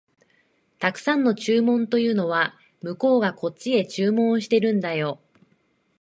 [0.79, 5.21] 沢山の注文というのは、向こうがこっちへ注文してるんだよ